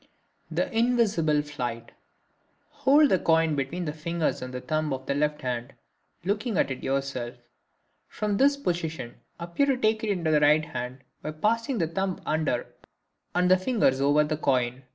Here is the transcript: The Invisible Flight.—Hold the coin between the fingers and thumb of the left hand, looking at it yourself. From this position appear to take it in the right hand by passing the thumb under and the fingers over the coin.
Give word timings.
The 0.49 0.75
Invisible 0.75 1.43
Flight.—Hold 1.43 3.09
the 3.09 3.19
coin 3.19 3.55
between 3.55 3.85
the 3.85 3.93
fingers 3.93 4.41
and 4.41 4.51
thumb 4.67 4.91
of 4.93 5.05
the 5.05 5.13
left 5.13 5.43
hand, 5.43 5.73
looking 6.25 6.57
at 6.57 6.71
it 6.71 6.81
yourself. 6.81 7.35
From 8.07 8.37
this 8.37 8.57
position 8.57 9.17
appear 9.39 9.67
to 9.67 9.77
take 9.77 10.03
it 10.03 10.09
in 10.09 10.23
the 10.23 10.39
right 10.39 10.65
hand 10.65 11.03
by 11.21 11.29
passing 11.29 11.77
the 11.77 11.87
thumb 11.87 12.19
under 12.25 12.65
and 13.35 13.51
the 13.51 13.57
fingers 13.57 14.01
over 14.01 14.23
the 14.23 14.37
coin. 14.37 14.85